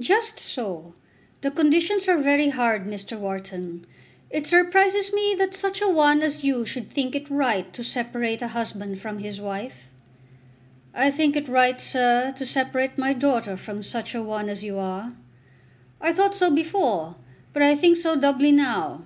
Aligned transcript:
"Just 0.00 0.40
so. 0.40 0.94
The 1.42 1.50
conditions 1.52 2.08
are 2.08 2.16
very 2.18 2.48
hard, 2.48 2.88
Mr. 2.88 3.16
Wharton. 3.16 3.84
It 4.28 4.48
surprises 4.48 5.12
me 5.12 5.32
that 5.38 5.54
such 5.54 5.80
a 5.80 5.86
one 5.88 6.22
as 6.22 6.42
you 6.42 6.66
should 6.66 6.90
think 6.90 7.14
it 7.14 7.30
right 7.30 7.72
to 7.74 7.84
separate 7.84 8.42
a 8.42 8.48
husband 8.48 9.00
from 9.00 9.20
his 9.20 9.40
wife." 9.40 9.88
"I 10.92 11.08
think 11.12 11.36
it 11.36 11.48
right, 11.48 11.80
sir, 11.80 12.32
to 12.36 12.44
separate 12.44 12.98
my 12.98 13.12
daughter 13.12 13.56
from 13.56 13.84
such 13.84 14.12
a 14.12 14.24
one 14.24 14.48
as 14.48 14.64
you 14.64 14.76
are. 14.76 15.12
I 16.00 16.12
thought 16.14 16.34
so 16.34 16.50
before, 16.50 17.14
but 17.52 17.62
I 17.62 17.76
think 17.76 17.96
so 17.96 18.16
doubly 18.16 18.50
now. 18.50 19.04